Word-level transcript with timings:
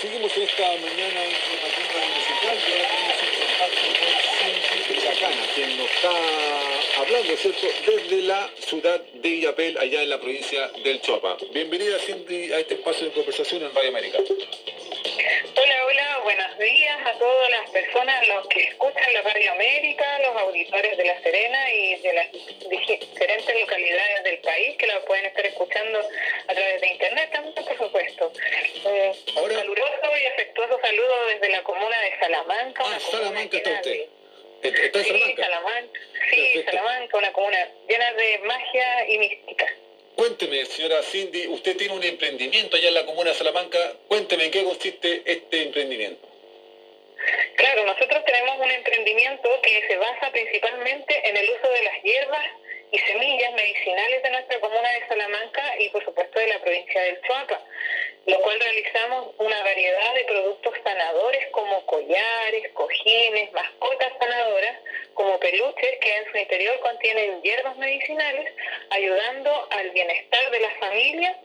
seguimos 0.00 0.34
esta 0.34 0.62
mañana 0.62 1.26
informativa 1.26 2.00
musical 2.16 2.56
y 2.56 2.72
ahora 2.72 2.88
tenemos 2.88 3.16
un 3.20 3.28
contacto 3.36 3.84
con 4.38 4.52
Cindy 4.70 4.94
Chacana, 5.02 5.42
quien 5.54 5.76
nos 5.76 5.90
está 5.90 6.12
hablando, 7.00 7.36
¿cierto?, 7.36 7.66
desde 7.86 8.22
la 8.22 8.50
ciudad 8.60 9.00
de 9.00 9.28
Illapel, 9.28 9.76
allá 9.76 10.02
en 10.02 10.10
la 10.10 10.18
provincia 10.18 10.68
del 10.82 11.02
Choapa. 11.02 11.36
Bienvenida, 11.52 11.98
Cindy, 11.98 12.50
a 12.52 12.60
este 12.60 12.74
espacio 12.74 13.08
de 13.08 13.12
conversación 13.12 13.62
en 13.62 13.74
Radio 13.74 13.90
América. 13.90 14.18
Hola, 15.56 15.84
hola, 15.86 16.20
buenos 16.24 16.58
días 16.58 17.06
a 17.06 17.18
todas 17.18 17.50
las 17.50 17.70
personas, 17.70 18.28
los 18.28 18.48
que 18.48 18.60
escuchan 18.68 19.12
la 19.12 19.22
Radio 19.22 19.52
América, 19.52 20.18
los 20.20 20.36
auditores 20.36 20.96
de 20.96 21.04
La 21.04 21.20
Serena 21.22 21.72
y 21.72 21.96
de 21.96 22.12
las 22.14 22.32
diferentes 22.70 23.60
localidades 23.60 24.24
del 24.24 24.38
país 24.38 24.76
que 24.78 24.86
la 24.86 25.00
pueden 25.02 25.26
estar 25.26 25.44
escuchando 25.44 25.98
a 26.48 26.54
través 26.54 26.80
de 26.80 26.88
internet 26.88 27.30
también, 27.32 27.54
por 27.54 27.76
supuesto. 27.76 28.32
Un 29.36 29.48
caluroso 29.48 29.79
y 30.60 30.62
afectuoso 30.62 30.80
saludo 30.82 31.26
desde 31.26 31.48
la 31.50 31.62
comuna 31.62 32.00
de 32.00 32.18
Salamanca. 32.18 32.82
Ah, 32.86 33.00
Salamanca 33.00 33.56
está 33.56 33.70
usted. 33.70 34.06
¿Está 34.62 34.98
en 34.98 35.04
Salamanca? 35.04 35.36
Sí, 35.36 35.42
Salamanca, 35.42 36.00
sí, 36.30 36.62
Salamanca, 36.64 37.16
una 37.16 37.32
comuna 37.32 37.68
llena 37.88 38.12
de 38.12 38.38
magia 38.40 39.08
y 39.08 39.18
mística. 39.18 39.66
Cuénteme, 40.16 40.66
señora 40.66 41.02
Cindy, 41.02 41.48
usted 41.48 41.76
tiene 41.76 41.94
un 41.94 42.04
emprendimiento 42.04 42.76
allá 42.76 42.88
en 42.88 42.94
la 42.94 43.06
comuna 43.06 43.30
de 43.30 43.36
Salamanca. 43.36 43.78
Cuénteme 44.08 44.44
en 44.44 44.50
qué 44.50 44.64
consiste 44.64 45.22
este 45.24 45.62
emprendimiento. 45.62 46.28
Claro, 47.56 47.86
nosotros 47.86 48.24
tenemos 48.24 48.58
un 48.58 48.70
emprendimiento 48.70 49.48
que 49.62 49.86
se 49.86 49.96
basa 49.96 50.30
principalmente 50.30 51.28
en 51.28 51.36
el 51.36 51.50
uso 51.50 51.70
de 51.70 51.82
las 51.84 52.02
hierbas 52.02 52.46
y 52.92 52.98
semillas 52.98 53.52
medicinales 53.54 54.22
de 54.22 54.30
nuestra 54.30 54.60
comuna 54.60 54.90
de 54.90 55.06
Salamanca 55.06 55.74
y 55.78 55.88
por 55.90 56.04
supuesto 56.04 56.38
de 56.38 56.48
la 56.48 56.58
provincia 56.60 57.00
del 57.02 57.20
Chuapa, 57.22 57.62
lo 58.26 58.40
cual 58.40 58.60
realizamos 58.60 59.34
una 59.38 59.62
variedad 59.62 60.14
de 60.14 60.24
productos 60.24 60.74
sanadores 60.84 61.46
como 61.52 61.84
collares, 61.86 62.68
cojines, 62.74 63.52
mascotas 63.52 64.12
sanadoras, 64.18 64.78
como 65.14 65.38
peluches 65.40 65.98
que 66.00 66.16
en 66.16 66.30
su 66.30 66.38
interior 66.38 66.78
contienen 66.80 67.42
hierbas 67.42 67.76
medicinales, 67.76 68.52
ayudando 68.90 69.68
al 69.70 69.90
bienestar 69.90 70.50
de 70.50 70.60
la 70.60 70.70
familia, 70.72 71.36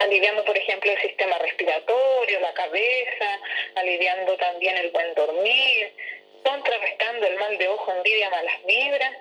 aliviando 0.00 0.44
por 0.44 0.56
ejemplo 0.56 0.90
el 0.90 1.00
sistema 1.00 1.38
respiratorio, 1.38 2.40
la 2.40 2.52
cabeza, 2.54 3.40
aliviando 3.76 4.36
también 4.36 4.76
el 4.76 4.90
buen 4.90 5.14
dormir, 5.14 5.92
contrarrestando 6.44 7.26
el 7.26 7.36
mal 7.36 7.56
de 7.56 7.68
ojo, 7.68 7.92
envidia, 7.92 8.30
malas 8.30 8.64
vibras 8.66 9.16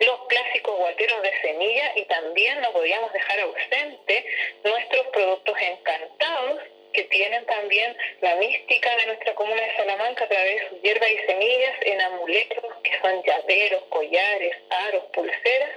los 0.00 0.26
clásicos 0.26 0.76
guateros 0.76 1.22
de 1.22 1.40
semilla 1.40 1.92
y 1.96 2.04
también 2.06 2.60
no 2.60 2.72
podíamos 2.72 3.12
dejar 3.12 3.40
ausente 3.40 4.26
nuestros 4.64 5.06
productos 5.08 5.56
encantados 5.60 6.13
que 6.94 7.04
tienen 7.04 7.44
también 7.44 7.94
la 8.22 8.36
mística 8.36 8.96
de 8.96 9.06
nuestra 9.06 9.34
comuna 9.34 9.60
de 9.60 9.76
Salamanca 9.76 10.24
a 10.24 10.28
través 10.28 10.62
de 10.62 10.68
sus 10.68 10.82
hierbas 10.82 11.10
y 11.10 11.26
semillas 11.26 11.76
en 11.82 12.00
amuletos 12.00 12.64
que 12.82 12.90
son 13.02 13.22
llaveros, 13.22 13.82
collares, 13.90 14.56
aros, 14.70 15.04
pulseras 15.12 15.70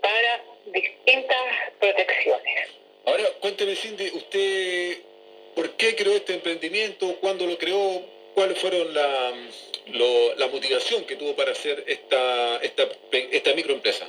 para 0.00 0.42
distintas 0.66 1.72
protecciones. 1.80 2.68
Ahora, 3.04 3.24
cuénteme 3.40 3.74
Cindy, 3.74 4.10
¿usted 4.14 4.98
por 5.54 5.70
qué 5.76 5.94
creó 5.96 6.14
este 6.14 6.34
emprendimiento? 6.34 7.16
¿Cuándo 7.20 7.46
lo 7.46 7.58
creó? 7.58 8.02
¿Cuáles 8.34 8.58
fueron 8.58 8.94
la, 8.94 9.32
la 10.36 10.46
motivación 10.48 11.04
que 11.04 11.16
tuvo 11.16 11.34
para 11.34 11.52
hacer 11.52 11.84
esta, 11.86 12.58
esta, 12.62 12.88
esta 13.12 13.54
microempresa? 13.54 14.08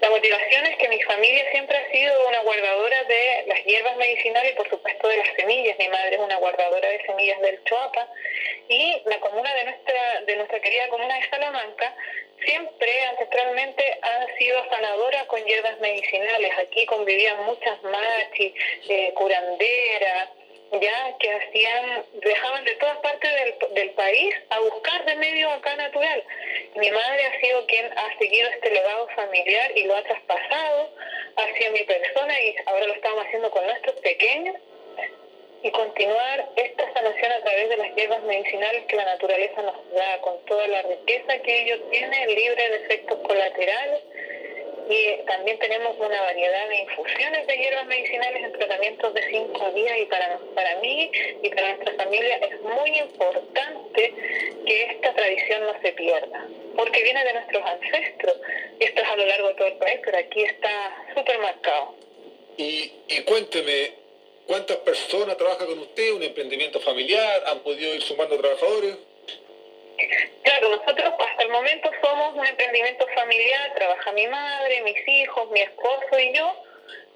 La 0.00 0.10
motivación 0.10 0.66
es 0.66 0.76
que 0.76 0.88
mi 0.88 1.00
familia 1.02 1.50
siempre 1.50 1.76
ha 1.76 1.90
sido 1.90 2.28
una 2.28 2.40
guardadora 2.40 3.04
de 3.04 3.44
las 3.46 3.64
hierbas 3.64 3.96
medicinales 3.96 4.52
y 4.52 4.56
por 4.56 4.68
supuesto 4.68 5.08
de 5.08 5.16
las 5.16 5.28
semillas. 5.36 5.78
Mi 5.78 5.88
madre 5.88 6.16
es 6.16 6.20
una 6.20 6.36
guardadora 6.36 6.88
de 6.88 7.02
semillas 7.06 7.40
del 7.40 7.62
Choapa 7.64 8.08
y 8.68 9.02
la 9.06 9.20
comuna 9.20 9.54
de 9.54 9.64
nuestra, 9.64 10.20
de 10.22 10.36
nuestra 10.36 10.60
querida 10.60 10.88
comuna 10.88 11.14
de 11.14 11.28
Salamanca 11.28 11.94
siempre 12.44 13.04
ancestralmente 13.10 13.98
ha 14.02 14.26
sido 14.36 14.64
sanadora 14.68 15.26
con 15.26 15.44
hierbas 15.44 15.78
medicinales. 15.80 16.52
Aquí 16.58 16.86
convivían 16.86 17.44
muchas 17.44 17.82
machis, 17.82 18.52
eh, 18.88 19.12
curanderas, 19.14 20.28
ya 20.80 21.16
que 21.18 21.30
hacían, 21.30 22.04
dejaban 22.14 22.64
de 22.64 22.74
todas 22.76 22.98
partes 22.98 23.30
del, 23.30 23.74
del 23.74 23.90
país 23.90 24.34
a 24.50 24.60
buscar 24.60 25.04
remedio 25.04 25.50
acá 25.50 25.76
natural. 25.76 26.24
Mi 26.76 26.90
madre 26.90 27.26
ha 27.26 27.40
sido 27.40 27.66
quien 27.66 27.86
ha 27.98 28.18
seguido 28.18 28.48
este 28.48 28.70
legado 28.70 29.08
familiar 29.08 29.76
y 29.76 29.84
lo 29.84 29.96
ha 29.96 30.02
traspasado 30.02 30.90
hacia 31.36 31.70
mi 31.70 31.84
persona 31.84 32.40
y 32.40 32.54
ahora 32.66 32.86
lo 32.86 32.94
estamos 32.94 33.24
haciendo 33.26 33.50
con 33.50 33.66
nuestros 33.66 33.96
pequeños 34.00 34.56
y 35.62 35.70
continuar 35.70 36.48
esta 36.56 36.92
sanación 36.92 37.32
a 37.32 37.40
través 37.40 37.68
de 37.68 37.76
las 37.76 37.94
hierbas 37.94 38.22
medicinales 38.22 38.84
que 38.86 38.96
la 38.96 39.04
naturaleza 39.04 39.62
nos 39.62 39.92
da, 39.92 40.20
con 40.20 40.44
toda 40.46 40.66
la 40.66 40.82
riqueza 40.82 41.38
que 41.38 41.62
ellos 41.62 41.80
tienen, 41.90 42.34
libre 42.34 42.68
de 42.68 42.76
efectos 42.76 43.18
colaterales 43.20 44.02
y 44.92 45.24
también 45.26 45.58
tenemos 45.58 45.96
una 45.98 46.20
variedad 46.20 46.68
de 46.68 46.76
infusiones 46.76 47.46
de 47.46 47.56
hierbas 47.56 47.86
medicinales 47.86 48.44
en 48.44 48.52
tratamientos 48.52 49.14
de 49.14 49.22
cinco 49.30 49.70
días 49.72 49.98
y 49.98 50.06
para, 50.06 50.38
para 50.54 50.76
mí 50.80 51.10
y 51.42 51.48
para 51.48 51.76
nuestra 51.76 52.04
familia 52.04 52.36
es 52.36 52.60
muy 52.60 52.98
importante 52.98 54.14
que 54.66 54.82
esta 54.90 55.14
tradición 55.14 55.62
no 55.62 55.80
se 55.80 55.92
pierda, 55.92 56.46
porque 56.76 57.02
viene 57.02 57.24
de 57.24 57.32
nuestros 57.32 57.64
ancestros 57.64 58.36
y 58.78 58.84
esto 58.84 59.00
es 59.00 59.08
a 59.08 59.16
lo 59.16 59.24
largo 59.24 59.48
de 59.48 59.54
todo 59.54 59.68
el 59.68 59.78
país, 59.78 60.00
pero 60.04 60.18
aquí 60.18 60.42
está 60.42 61.06
súper 61.14 61.38
marcado. 61.38 61.94
Y, 62.58 62.92
y 63.08 63.22
cuénteme, 63.22 63.92
¿cuántas 64.46 64.76
personas 64.78 65.38
trabajan 65.38 65.68
con 65.68 65.78
usted? 65.78 66.12
¿Un 66.12 66.22
emprendimiento 66.22 66.80
familiar? 66.80 67.44
¿Han 67.46 67.60
podido 67.60 67.94
ir 67.94 68.02
sumando 68.02 68.38
trabajadores? 68.38 68.96
Claro, 70.42 70.68
nosotros 70.70 71.14
hasta 71.18 71.42
el 71.42 71.48
momento 71.50 71.90
somos 72.02 72.34
un 72.34 72.46
emprendimiento 72.46 73.06
familiar, 73.14 73.72
trabaja 73.74 74.12
mi 74.12 74.26
madre, 74.26 74.82
mis 74.82 75.08
hijos, 75.08 75.50
mi 75.50 75.60
esposo 75.60 76.18
y 76.18 76.32
yo, 76.32 76.56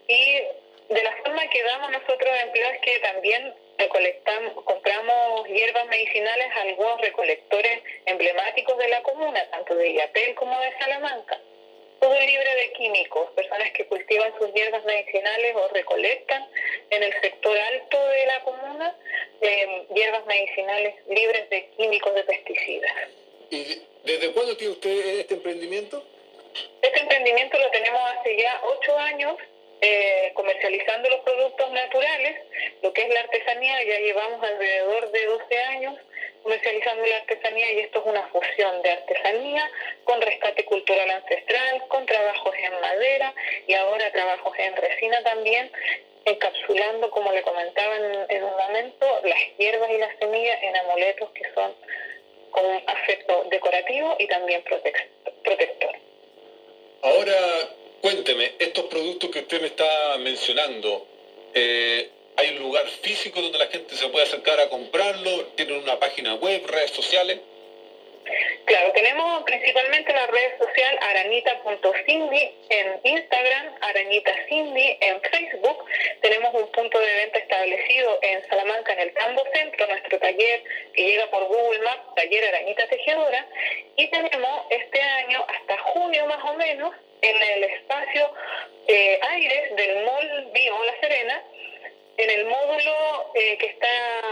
y 0.08 0.40
de 0.88 1.02
la 1.02 1.12
forma 1.16 1.48
que 1.48 1.62
damos 1.62 1.90
nosotros 1.90 2.30
empleados 2.42 2.76
que 2.82 2.98
también 3.00 3.54
recolectamos, 3.78 4.64
compramos 4.64 5.48
hierbas 5.48 5.86
medicinales 5.86 6.48
a 6.56 6.62
algunos 6.62 7.00
recolectores 7.00 7.82
emblemáticos 8.06 8.78
de 8.78 8.88
la 8.88 9.02
comuna, 9.02 9.44
tanto 9.50 9.74
de 9.74 9.94
Yapel 9.94 10.34
como 10.34 10.58
de 10.60 10.78
Salamanca 10.78 11.38
todo 12.00 12.18
libre 12.20 12.54
de 12.54 12.72
químicos, 12.72 13.30
personas 13.30 13.70
que 13.72 13.86
cultivan 13.86 14.32
sus 14.38 14.52
hierbas 14.52 14.84
medicinales 14.84 15.56
o 15.56 15.68
recolectan 15.68 16.46
en 16.90 17.02
el 17.02 17.12
sector 17.20 17.56
alto 17.56 17.98
de 18.08 18.26
la 18.26 18.40
comuna 18.42 18.96
eh, 19.40 19.86
hierbas 19.94 20.26
medicinales 20.26 20.94
libres 21.08 21.48
de 21.50 21.66
químicos 21.76 22.14
de 22.14 22.24
pesticidas. 22.24 22.92
¿Y 23.50 23.82
desde 24.04 24.32
cuándo 24.32 24.56
tiene 24.56 24.72
usted 24.72 25.20
este 25.20 25.34
emprendimiento? 25.34 26.04
Este 26.82 27.00
emprendimiento 27.00 27.58
lo 27.58 27.70
tenemos 27.70 28.00
hace 28.12 28.36
ya 28.36 28.60
ocho 28.64 28.98
años 28.98 29.36
eh, 29.80 30.32
comercializando 30.34 31.10
los 31.10 31.20
productos 31.20 31.70
naturales, 31.70 32.36
lo 32.82 32.92
que 32.92 33.02
es 33.02 33.08
la 33.10 33.20
artesanía, 33.20 33.84
ya 33.84 33.98
llevamos 33.98 34.42
alrededor 34.42 35.10
de 35.10 35.26
12 35.26 35.58
años 35.58 35.94
comercializando 36.42 37.04
la 37.04 37.16
artesanía 37.16 37.72
y 37.72 37.80
esto 37.80 37.98
es 37.98 38.06
una 38.06 38.22
fusión 38.28 38.80
de 38.82 38.90
artesanía 38.90 39.70
con 40.06 40.20
rescate 40.22 40.64
cultural 40.64 41.10
ancestral, 41.10 41.86
con 41.88 42.06
trabajos 42.06 42.54
en 42.56 42.80
madera 42.80 43.34
y 43.66 43.74
ahora 43.74 44.10
trabajos 44.12 44.52
en 44.58 44.76
resina 44.76 45.22
también, 45.22 45.70
encapsulando, 46.24 47.10
como 47.10 47.32
le 47.32 47.42
comentaba 47.42 47.96
en, 47.96 48.42
un 48.42 48.56
momento, 48.56 49.06
las 49.24 49.38
hierbas 49.58 49.90
y 49.90 49.98
las 49.98 50.16
semillas 50.18 50.58
en 50.62 50.76
amuletos 50.76 51.28
que 51.30 51.42
son 51.54 51.74
con 52.50 52.64
un 52.64 52.82
afecto 52.86 53.44
decorativo 53.50 54.16
y 54.18 54.26
también 54.28 54.64
protector. 55.42 55.96
Ahora, 57.02 57.36
cuénteme, 58.00 58.52
estos 58.58 58.86
productos 58.86 59.30
que 59.30 59.40
usted 59.40 59.60
me 59.60 59.66
está 59.66 60.16
mencionando, 60.18 61.06
eh, 61.52 62.10
¿Hay 62.38 62.50
un 62.50 62.58
lugar 62.58 62.86
físico 62.86 63.40
donde 63.40 63.56
la 63.56 63.66
gente 63.68 63.96
se 63.96 64.08
puede 64.08 64.26
acercar 64.26 64.60
a 64.60 64.68
comprarlo? 64.68 65.46
¿Tienen 65.56 65.76
una 65.76 65.98
página 65.98 66.34
web, 66.34 66.66
redes 66.66 66.90
sociales? 66.90 67.40
Claro, 68.66 68.90
tenemos 68.94 69.44
principalmente 69.44 70.12
la 70.12 70.26
red 70.26 70.58
social 70.58 70.98
aranita.cindy 71.00 72.52
en 72.70 73.00
Instagram, 73.04 73.74
aranitacindy 73.80 74.98
en 75.02 75.20
Facebook. 75.22 75.84
Tenemos 76.20 76.52
un 76.52 76.72
punto 76.72 76.98
de 76.98 77.14
venta 77.14 77.38
establecido 77.38 78.18
en 78.22 78.44
Salamanca, 78.48 78.92
en 78.94 78.98
el 78.98 79.14
Tambo 79.14 79.44
Centro, 79.54 79.86
nuestro 79.86 80.18
taller 80.18 80.64
que 80.94 81.04
llega 81.04 81.30
por 81.30 81.44
Google 81.44 81.78
Maps, 81.78 82.14
taller 82.16 82.44
Arañita 82.44 82.88
Tejedora. 82.88 83.46
Y 83.94 84.08
tenemos 84.08 84.66
este 84.70 85.00
año, 85.00 85.46
hasta 85.46 85.78
junio 85.78 86.26
más 86.26 86.44
o 86.44 86.54
menos, 86.54 86.92
en 87.22 87.36
el 87.36 87.64
espacio 87.64 88.34
eh, 88.88 89.20
Aires 89.30 89.76
del 89.76 90.04
Mall 90.04 90.50
Bio 90.52 90.84
La 90.84 91.00
Serena, 91.00 91.42
en 92.16 92.30
el 92.30 92.46
módulo 92.46 93.30
eh, 93.34 93.58
que 93.58 93.66
está 93.66 93.88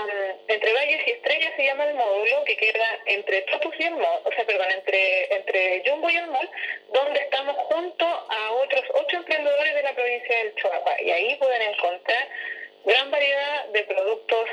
mm, 0.06 0.50
entre 0.50 0.72
Valles 0.72 1.06
y 1.06 1.10
Estrellas 1.12 1.52
llama 1.64 1.84
el 1.84 1.94
módulo 1.94 2.44
que 2.44 2.56
queda 2.56 2.98
entre 3.06 3.42
Topus 3.42 3.74
y 3.78 3.84
el 3.84 3.94
Mall, 3.94 4.20
o 4.24 4.32
sea, 4.32 4.44
perdón, 4.44 4.70
entre, 4.70 5.34
entre 5.34 5.82
Jumbo 5.86 6.10
y 6.10 6.16
el 6.16 6.26
Mall, 6.28 6.50
donde 6.92 7.20
estamos 7.20 7.56
junto 7.56 8.04
a 8.06 8.52
otros 8.52 8.84
ocho 8.94 9.16
emprendedores 9.16 9.74
de 9.74 9.82
la 9.82 9.94
provincia 9.94 10.36
del 10.38 10.54
Choapa 10.56 11.02
y 11.02 11.10
ahí 11.10 11.36
pueden 11.36 11.62
encontrar 11.62 12.28
gran 12.84 13.10
variedad 13.10 13.66
de 13.68 13.82
productos 13.84 14.48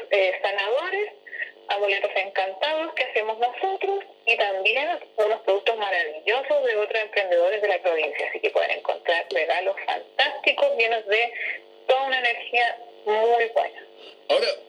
amuletos 1.72 2.12
encantados 2.16 2.94
que 2.94 3.04
hacemos 3.04 3.38
nosotros 3.40 4.04
y 4.26 4.38
también 4.38 4.88
unos 5.16 5.42
productos 5.42 5.78
maravillosos 5.78 6.64
de 6.66 6.76
otros 6.76 7.02
emprendedores 7.02 7.62
de 7.62 7.68
la 7.68 7.80
provincia. 7.80 8.28
Así 8.30 8.40
que 8.40 8.50
pueden 8.50 8.72
encontrar 8.72 9.26
regalos 9.32 9.76
fantásticos 9.86 10.78
llenos 10.78 11.06
de 11.08 11.34
toda 11.88 12.04
una 12.04 12.20
energía 12.20 12.78
muy 13.06 13.46
buena. 13.54 13.71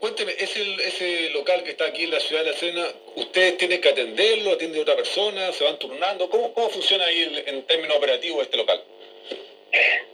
Cuénteme, 0.02 0.32
ese, 0.36 0.60
ese 0.84 1.30
local 1.30 1.62
que 1.62 1.70
está 1.70 1.84
aquí 1.84 2.02
en 2.02 2.10
la 2.10 2.18
ciudad 2.18 2.42
de 2.42 2.50
La 2.50 2.56
Serena, 2.56 2.84
¿ustedes 3.14 3.56
tienen 3.56 3.80
que 3.80 3.88
atenderlo, 3.88 4.50
atiende 4.50 4.80
otra 4.80 4.96
persona, 4.96 5.52
se 5.52 5.62
van 5.62 5.78
turnando? 5.78 6.28
¿Cómo, 6.28 6.52
cómo 6.52 6.70
funciona 6.70 7.04
ahí 7.04 7.44
en 7.46 7.64
términos 7.66 7.98
operativos 7.98 8.42
este 8.42 8.56
local? 8.56 8.82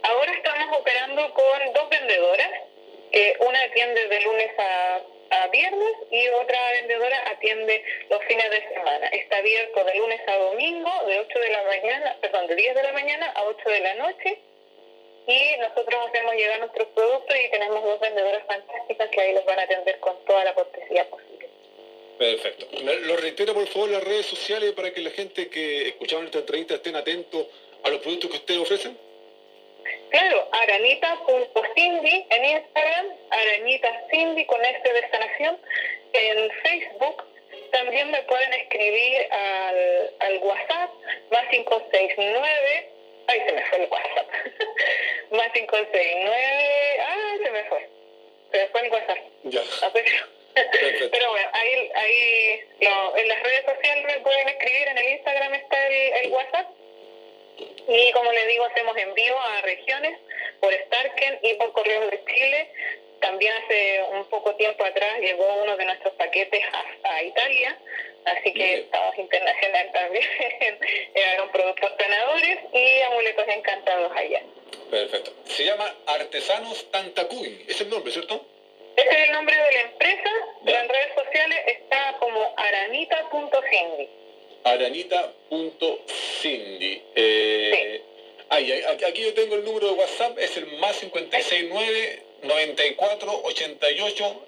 Ahora 0.03 0.31
estamos 0.31 0.77
operando 0.77 1.33
con 1.33 1.73
dos 1.73 1.89
vendedoras, 1.89 2.51
que 3.11 3.35
una 3.39 3.63
atiende 3.63 4.07
de 4.09 4.21
lunes 4.21 4.51
a, 4.59 5.01
a 5.31 5.47
viernes 5.47 5.93
y 6.11 6.27
otra 6.27 6.71
vendedora 6.73 7.23
atiende 7.31 7.83
los 8.11 8.23
fines 8.25 8.47
de 8.47 8.69
semana. 8.71 9.07
Está 9.07 9.37
abierto 9.37 9.83
de 9.85 9.95
lunes 9.95 10.21
a 10.27 10.35
domingo, 10.35 10.91
de 11.07 11.19
8 11.19 11.39
de 11.39 11.49
la 11.49 11.63
mañana, 11.63 12.15
perdón, 12.21 12.45
de 12.45 12.55
10 12.55 12.75
de 12.75 12.83
la 12.83 12.93
mañana 12.93 13.25
a 13.33 13.43
8 13.43 13.69
de 13.69 13.79
la 13.79 13.95
noche 13.95 14.39
y 15.29 15.57
nosotros 15.57 16.07
hacemos 16.07 16.33
llegar 16.33 16.59
nuestros 16.59 16.87
productos 16.89 17.35
y 17.37 17.51
tenemos 17.51 17.83
dos 17.83 17.99
vendedoras 17.99 18.43
fantásticas 18.47 19.09
que 19.09 19.21
ahí 19.21 19.33
los 19.33 19.45
van 19.45 19.59
a 19.59 19.63
atender 19.63 19.99
con 19.99 20.25
toda 20.25 20.43
la 20.43 20.53
cortesía 20.55 21.07
posible. 21.09 21.47
Perfecto. 22.17 22.65
Lo 22.81 23.15
reitero 23.15 23.53
por 23.53 23.67
favor 23.67 23.89
las 23.89 24.03
redes 24.03 24.25
sociales 24.25 24.73
para 24.73 24.91
que 24.91 25.01
la 25.01 25.11
gente 25.11 25.49
que 25.49 25.89
escucharon 25.89 26.25
esta 26.25 26.39
entrevista 26.39 26.75
estén 26.75 26.95
atentos 26.95 27.45
a 27.83 27.89
los 27.89 28.01
productos 28.01 28.31
que 28.31 28.37
ustedes 28.37 28.59
ofrecen. 28.59 28.97
Claro, 30.09 30.47
aranita.cindy 30.51 32.25
en 32.29 32.45
Instagram, 32.45 33.05
aranitacindy 33.29 34.45
con 34.45 34.63
este 34.65 34.93
de 34.93 35.09
sanación 35.09 35.57
en 36.13 36.51
Facebook. 36.63 37.23
También 37.71 38.09
me 38.09 38.23
pueden 38.23 38.53
escribir 38.53 39.31
al, 39.31 40.13
al 40.19 40.37
WhatsApp 40.39 40.89
más 41.31 41.47
569 41.49 42.98
Ay, 43.29 43.41
se 43.45 43.51
me 43.51 43.61
fue 43.61 43.83
el 43.83 43.89
WhatsApp. 43.91 44.27
Más 45.31 45.51
569. 45.51 46.99
Ah, 46.99 47.35
se 47.43 47.51
me 47.51 47.63
fue. 47.65 47.89
Se 48.51 48.57
me 48.57 48.67
fue 48.69 48.81
el 48.81 48.91
WhatsApp. 48.91 49.17
Ya. 49.43 49.61
Ah, 49.83 49.91
pero, 49.93 50.09
bueno, 51.11 51.49
ahí, 51.53 51.91
ahí 51.93 52.61
en 52.79 53.27
las 53.27 53.43
redes 53.43 53.65
sociales 53.65 54.03
me 54.03 54.19
pueden 54.21 54.49
escribir, 54.49 54.87
en 54.87 54.97
el 54.97 55.09
Instagram 55.09 55.53
está 55.53 55.87
el, 55.87 56.25
el 56.25 56.31
WhatsApp. 56.31 56.67
Y 57.87 58.11
como 58.13 58.31
les 58.31 58.47
digo, 58.47 58.65
hacemos 58.65 58.97
envío 58.97 59.39
a 59.39 59.61
regiones 59.61 60.17
por 60.59 60.73
Starken 60.73 61.39
y 61.43 61.53
por 61.53 61.71
Correos 61.73 62.09
de 62.09 62.23
Chile. 62.25 62.71
También 63.21 63.53
hace 63.63 64.01
un 64.11 64.25
poco 64.29 64.55
tiempo 64.55 64.83
uno 65.55 65.77
de 65.77 65.85
nuestros 65.85 66.13
paquetes 66.15 66.63
a 67.03 67.23
Italia 67.23 67.77
Así 68.25 68.53
que 68.53 68.79
estamos 68.79 69.17
internacional 69.25 69.89
también. 69.91 70.25
Eran 71.13 71.51
productos 71.51 71.91
ganadores 71.97 72.59
y 72.73 73.01
amuletos 73.01 73.45
encantados 73.47 74.11
allá. 74.15 74.41
Perfecto. 74.89 75.31
Se 75.45 75.65
llama 75.65 75.93
Artesanos 76.05 76.89
Tantacuy. 76.91 77.65
Es 77.67 77.81
el 77.81 77.89
nombre, 77.89 78.11
¿cierto? 78.11 78.45
Ese 78.95 79.09
es 79.09 79.17
el 79.27 79.31
nombre 79.31 79.55
de 79.55 79.71
la 79.71 79.81
empresa. 79.81 80.29
En 80.65 80.89
redes 80.89 81.13
sociales 81.15 81.59
está 81.67 82.17
como 82.19 82.53
aranita.cindy. 82.57 84.09
Aranita.cindy. 84.63 87.03
Eh, 87.15 88.01
aquí 88.49 89.23
yo 89.23 89.33
tengo 89.33 89.55
el 89.55 89.63
número 89.63 89.87
de 89.87 89.93
WhatsApp, 89.93 90.37
es 90.37 90.57
el 90.57 90.67
más 90.79 90.97
569 90.97 92.23
94 92.43 93.41
88 93.43 94.45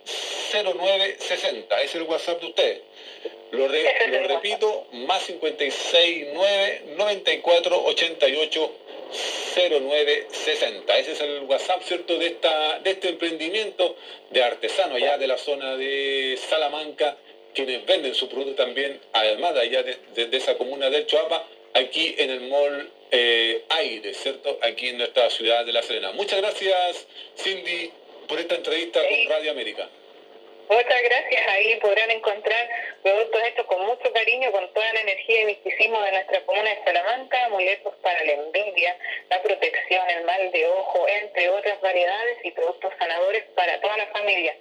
09 0.54 1.16
60. 1.20 1.82
Es 1.82 1.96
el 1.96 2.04
WhatsApp 2.04 2.42
de 2.42 2.48
ustedes. 2.48 2.82
Lo, 3.52 3.68
repito, 3.68 4.88
más 4.94 5.24
56 5.24 6.28
9 6.34 6.84
94 6.96 7.84
88 7.86 8.72
09 9.56 10.28
60. 10.32 10.98
Ese 10.98 11.12
es 11.12 11.22
el 11.22 11.40
WhatsApp, 11.42 11.84
¿cierto? 11.84 12.18
De, 12.18 12.28
esta, 12.28 12.80
de 12.80 12.92
este 12.92 13.10
emprendimiento 13.10 13.96
de 14.30 14.44
artesano 14.44 14.96
allá 14.96 15.18
de 15.18 15.28
la 15.28 15.38
zona 15.38 15.76
de 15.76 16.40
Salamanca, 16.50 17.18
quienes 17.54 17.86
venden 17.86 18.16
su 18.16 18.30
producto 18.30 18.64
también, 18.64 19.00
además 19.12 19.54
de 19.56 19.62
allá 19.62 19.84
de, 19.84 19.98
esa 20.32 20.58
comuna 20.58 20.90
del 20.90 21.06
Choapa, 21.06 21.46
aquí 21.74 22.16
en 22.18 22.30
el 22.30 22.42
mall 22.42 22.90
eh, 23.12 23.66
Aire, 23.68 24.14
¿cierto? 24.14 24.60
Aquí 24.62 24.88
en 24.88 24.98
nuestra 24.98 25.30
ciudad 25.30 25.66
de 25.66 25.74
La 25.74 25.84
Serena. 25.84 26.14
Muchas 26.14 26.40
gracias, 26.40 27.06
Cindy, 27.38 27.92
por 28.30 28.40
esta 28.40 28.56
entrevista 28.56 29.02
con 29.02 29.28
Radio 29.28 29.52
América. 29.52 29.90
Muchas 30.72 31.04
gracias. 31.04 31.48
Ahí 31.50 31.76
podrán 31.82 32.10
encontrar 32.12 32.70
productos 33.04 33.42
hechos 33.44 33.66
con 33.66 33.86
mucho 33.86 34.10
cariño, 34.14 34.54
con 34.54 34.74
toda 34.74 34.94
la 34.94 35.02
energía 35.02 35.42
y 35.42 35.46
misticismo 35.46 36.02
de 36.02 36.14
nuestra 36.14 36.40
comuna 36.46 36.70
de 36.70 36.84
Salamanca, 36.86 37.46
amuletos 37.46 37.94
para 38.02 38.24
la 38.24 38.32
envidia, 38.32 38.96
la 39.30 39.42
protección, 39.42 40.10
el 40.10 40.24
mal 40.24 40.50
de 40.50 40.66
ojo, 40.68 41.06
entre 41.10 41.50
otras 41.50 41.82
variedades 41.82 42.38
y 42.46 42.52
productos 42.52 42.94
sanadores 42.98 43.44
para 43.54 43.82
toda 43.82 43.98
la 43.98 44.08
familia. 44.08 44.56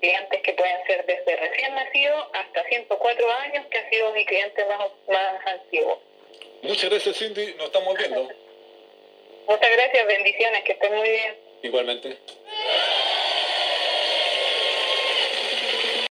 Clientes 0.00 0.42
que 0.42 0.52
pueden 0.52 0.86
ser 0.86 1.06
desde 1.06 1.34
recién 1.34 1.74
nacido 1.74 2.30
hasta 2.34 2.62
104 2.64 3.32
años, 3.32 3.66
que 3.70 3.78
ha 3.78 3.88
sido 3.88 4.12
mi 4.12 4.26
cliente 4.26 4.66
más, 4.66 4.90
más 5.08 5.46
antiguo. 5.46 5.98
Muchas 6.60 6.90
gracias, 6.90 7.16
Cindy. 7.16 7.54
Nos 7.54 7.66
estamos 7.68 7.96
viendo. 7.96 8.28
Muchas 9.48 9.70
gracias. 9.70 10.06
Bendiciones. 10.06 10.62
Que 10.64 10.72
estén 10.72 10.94
muy 10.94 11.08
bien. 11.08 11.36
Igualmente. 11.62 12.18